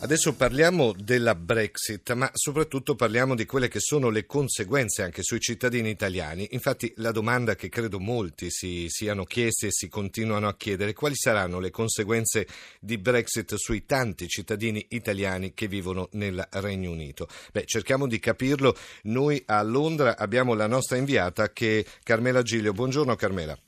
[0.00, 5.40] Adesso parliamo della Brexit, ma soprattutto parliamo di quelle che sono le conseguenze anche sui
[5.40, 6.46] cittadini italiani.
[6.52, 10.94] Infatti la domanda che credo molti si siano chiesti e si continuano a chiedere è
[10.94, 12.46] quali saranno le conseguenze
[12.78, 17.26] di Brexit sui tanti cittadini italiani che vivono nel Regno Unito.
[17.52, 18.76] Beh, cerchiamo di capirlo.
[19.02, 22.72] Noi a Londra abbiamo la nostra inviata che Carmela Giglio.
[22.72, 23.58] Buongiorno Carmela.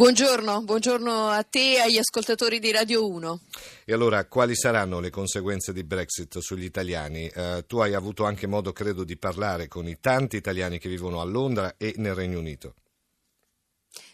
[0.00, 3.40] Buongiorno, buongiorno a te e agli ascoltatori di Radio 1.
[3.84, 7.26] E allora, quali saranno le conseguenze di Brexit sugli italiani?
[7.26, 11.20] Eh, tu hai avuto anche modo, credo, di parlare con i tanti italiani che vivono
[11.20, 12.76] a Londra e nel Regno Unito.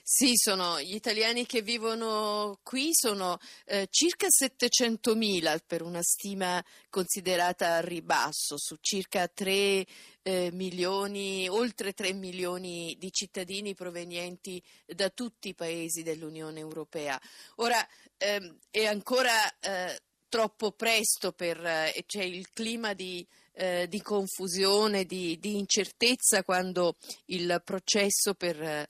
[0.09, 7.75] Sì, sono gli italiani che vivono qui sono eh, circa 700.000 per una stima considerata
[7.75, 9.85] a ribasso su circa 3
[10.23, 17.21] eh, milioni, oltre 3 milioni di cittadini provenienti da tutti i paesi dell'Unione Europea.
[17.57, 17.85] Ora
[18.17, 23.27] ehm, è ancora eh, troppo presto per eh, c'è il clima di
[23.59, 28.87] eh, di confusione, di, di, incertezza quando il processo per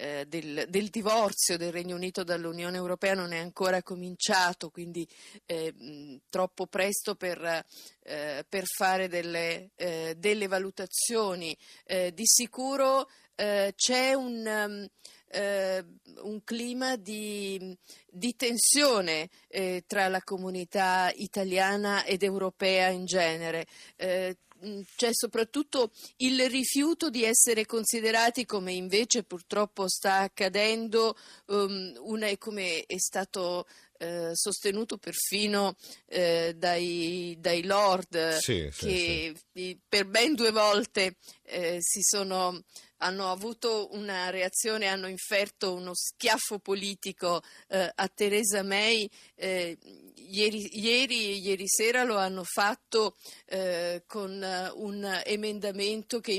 [0.00, 5.06] eh, del, del, divorzio del Regno Unito dall'Unione Europea non è ancora cominciato, quindi
[5.44, 7.64] eh, mh, troppo presto per,
[8.02, 11.56] eh, per fare delle, eh, delle valutazioni.
[11.84, 13.08] Eh, di sicuro
[13.38, 14.44] c'è un.
[14.44, 14.88] Um,
[15.30, 17.76] un clima di,
[18.10, 23.66] di tensione eh, tra la comunità italiana ed europea in genere.
[23.96, 31.92] Eh, Mm, c'è soprattutto il rifiuto di essere considerati come invece purtroppo sta accadendo, um,
[32.00, 33.66] una, come è stato
[33.98, 35.76] eh, sostenuto perfino
[36.06, 39.78] eh, dai, dai, Lord sì, che sì.
[39.88, 42.60] per ben due volte eh, si sono
[42.98, 49.08] hanno avuto una reazione, hanno inferto uno schiaffo politico eh, a Theresa May.
[49.34, 49.78] Eh,
[50.14, 53.16] ieri, ieri, ieri, sera lo hanno fatto
[53.46, 54.30] eh, con
[54.74, 56.32] un emendamento che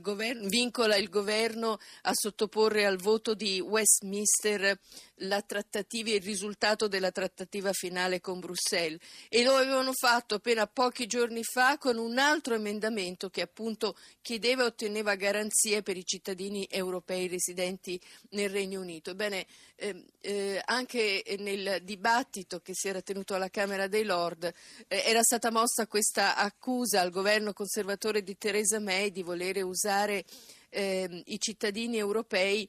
[0.00, 4.78] governo, vincola il governo a sottoporre al voto di Westminster
[5.22, 11.06] la trattativa, il risultato della trattativa finale con Bruxelles e lo avevano fatto appena pochi
[11.06, 16.66] giorni fa con un altro emendamento che appunto chiedeva e otteneva garanzie per i cittadini
[16.70, 18.00] europei residenti
[18.30, 19.10] nel Regno Unito.
[19.10, 24.44] Ebbene, eh, eh, anche nel dibattito che si era tenuto alla Camera dei Lord
[24.88, 30.24] eh, era stata mossa questa accusa al governo conservatore di Theresa May di volere usare
[30.70, 32.68] ehm, i cittadini europei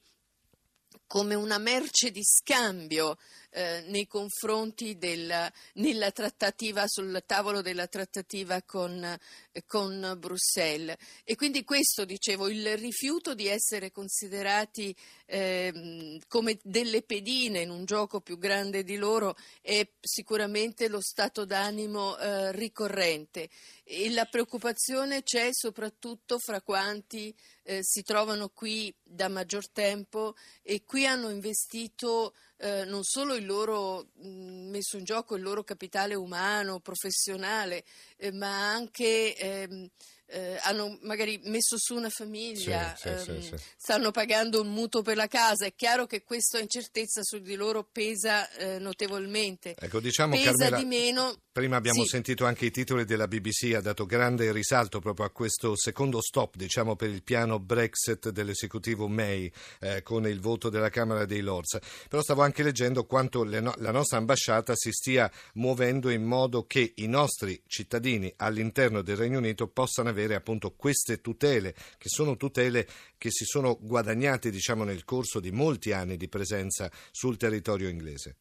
[1.06, 3.16] come una merce di scambio
[3.52, 10.96] eh, nei confronti del, nella trattativa, sul tavolo della trattativa con, eh, con, Bruxelles.
[11.24, 14.94] E quindi questo, dicevo, il rifiuto di essere considerati
[15.26, 21.44] eh, come delle pedine in un gioco più grande di loro è sicuramente lo stato
[21.44, 23.48] d'animo eh, ricorrente.
[23.82, 27.34] E la preoccupazione c'è soprattutto fra quanti
[27.82, 34.08] si trovano qui da maggior tempo e qui hanno investito eh, non solo il loro,
[34.16, 37.84] mh, messo in gioco il loro capitale umano, professionale,
[38.16, 39.88] eh, ma anche ehm,
[40.26, 45.02] eh, hanno magari messo su una famiglia, sì, sì, ehm, sì, stanno pagando un mutuo
[45.02, 45.66] per la casa.
[45.66, 49.74] È chiaro che questa incertezza su di loro pesa eh, notevolmente.
[49.78, 51.40] Ecco, diciamo, pesa Carmela, di meno.
[51.60, 55.76] Prima abbiamo sentito anche i titoli della BBC, ha dato grande risalto proprio a questo
[55.76, 61.26] secondo stop, diciamo, per il piano Brexit dell'esecutivo May eh, con il voto della Camera
[61.26, 61.78] dei Lords.
[62.08, 66.94] Però stavo anche leggendo quanto no- la nostra ambasciata si stia muovendo in modo che
[66.94, 72.88] i nostri cittadini all'interno del Regno Unito possano avere appunto queste tutele, che sono tutele
[73.18, 78.36] che si sono guadagnate diciamo, nel corso di molti anni di presenza sul territorio inglese.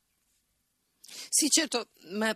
[1.30, 2.36] Sì, certo, ma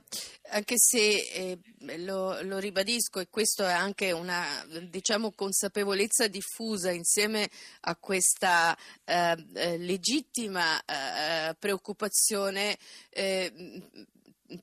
[0.49, 1.59] anche se eh,
[1.97, 4.45] lo, lo, ribadisco e questo è anche una
[4.89, 7.49] diciamo, consapevolezza diffusa insieme
[7.81, 12.77] a questa eh, eh legittima eh, preoccupazione,
[13.09, 13.81] eh,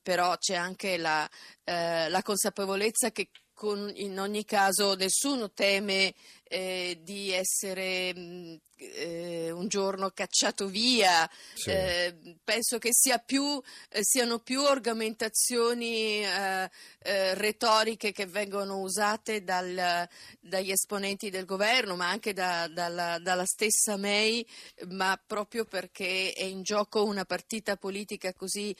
[0.01, 1.29] però c'è anche la,
[1.63, 6.13] eh, la consapevolezza che con, in ogni caso nessuno teme
[6.51, 11.29] eh, di essere mh, eh, un giorno cacciato via.
[11.53, 11.69] Sì.
[11.69, 16.69] Eh, penso che sia più, eh, siano più argomentazioni eh,
[17.03, 20.07] eh, retoriche che vengono usate dal,
[20.39, 24.45] dagli esponenti del governo, ma anche da, dalla, dalla, stessa May,
[24.89, 28.75] ma proprio perché è in gioco una partita politica così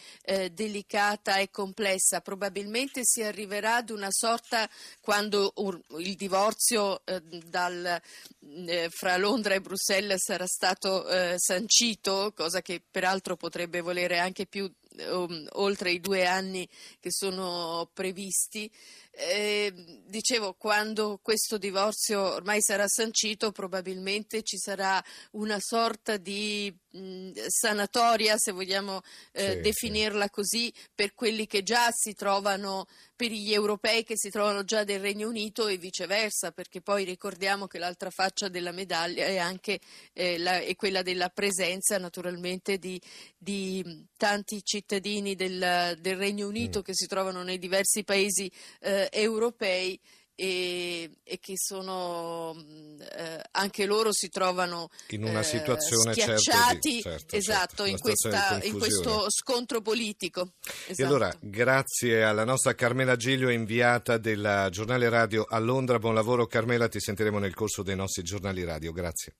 [0.51, 2.21] delicata e complessa.
[2.21, 4.69] Probabilmente si arriverà ad una sorta
[5.01, 5.53] quando
[5.97, 7.21] il divorzio eh,
[7.69, 8.02] dal,
[8.68, 14.46] eh, fra Londra e Bruxelles sarà stato eh, sancito, cosa che peraltro potrebbe volere anche
[14.46, 14.72] più
[15.10, 16.68] um, oltre i due anni
[17.00, 18.70] che sono previsti.
[19.14, 19.74] Eh,
[20.06, 28.38] dicevo, quando questo divorzio ormai sarà sancito, probabilmente ci sarà una sorta di mh, sanatoria,
[28.38, 29.02] se vogliamo
[29.34, 30.30] eh, sì, definirla sì.
[30.30, 35.02] così, per quelli che già si trovano, per gli europei che si trovano già del
[35.02, 39.80] Regno Unito e viceversa, perché poi ricordiamo che l'altra faccia della medaglia è anche
[40.13, 43.00] eh, la, è quella della presenza naturalmente di,
[43.38, 46.83] di tanti cittadini del, del Regno Unito mm.
[46.83, 50.00] che si trovano nei diversi paesi eh, europei
[50.42, 52.56] e, e, che sono
[53.16, 58.00] eh, anche loro si trovano in una situazione eh, schiacciati certo, certo, esatto, certo, in,
[58.00, 60.54] questa, in, questo scontro politico.
[60.88, 61.00] Esatto.
[61.00, 61.46] E allora esatto.
[61.48, 66.00] grazie alla nostra Carmela Giglio, inviata del giornale radio a Londra.
[66.00, 68.92] Buon lavoro Carmela, ti sentiremo nel corso dei nostri giornali radio.
[68.92, 69.36] Grazie.